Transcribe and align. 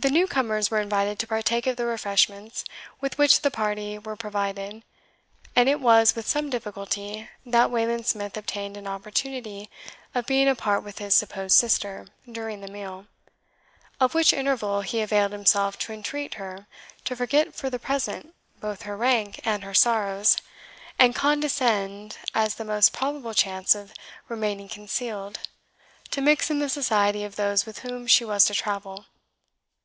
The 0.00 0.10
new 0.10 0.28
comers 0.28 0.70
were 0.70 0.78
invited 0.80 1.18
to 1.18 1.26
partake 1.26 1.66
of 1.66 1.76
the 1.76 1.84
refreshments 1.84 2.62
with 3.00 3.18
which 3.18 3.40
the 3.42 3.50
party 3.50 3.98
were 3.98 4.14
provided; 4.14 4.84
and 5.56 5.68
it 5.68 5.80
was 5.80 6.14
with 6.14 6.24
some 6.28 6.50
difficulty 6.50 7.28
that 7.44 7.68
Wayland 7.68 8.06
Smith 8.06 8.36
obtained 8.36 8.76
an 8.76 8.86
opportunity 8.86 9.68
of 10.14 10.24
being 10.24 10.46
apart 10.46 10.84
with 10.84 10.98
his 10.98 11.14
supposed 11.14 11.56
sister 11.56 12.06
during 12.30 12.60
the 12.60 12.70
meal, 12.70 13.08
of 13.98 14.14
which 14.14 14.32
interval 14.32 14.82
he 14.82 15.00
availed 15.02 15.32
himself 15.32 15.76
to 15.80 15.92
entreat 15.92 16.34
her 16.34 16.68
to 17.04 17.16
forget 17.16 17.52
for 17.56 17.68
the 17.68 17.80
present 17.80 18.36
both 18.60 18.82
her 18.82 18.96
rank 18.96 19.40
and 19.44 19.64
her 19.64 19.74
sorrows, 19.74 20.36
and 20.96 21.16
condescend, 21.16 22.18
as 22.36 22.54
the 22.54 22.64
most 22.64 22.92
probable 22.92 23.34
chance 23.34 23.74
of 23.74 23.92
remaining 24.28 24.68
concealed, 24.68 25.40
to 26.12 26.20
mix 26.20 26.50
in 26.52 26.60
the 26.60 26.68
society 26.68 27.24
of 27.24 27.34
those 27.34 27.66
with 27.66 27.80
whom 27.80 28.06
she 28.06 28.24
was 28.24 28.44
to 28.44 28.54
travel. 28.54 29.06